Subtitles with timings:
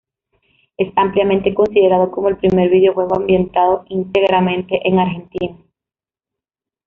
[0.77, 5.55] Es ampliamente considerado como el primer videojuego ambientado íntegramente en Argentina.